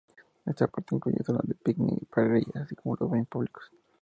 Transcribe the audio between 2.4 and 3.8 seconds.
así como los baños públicos.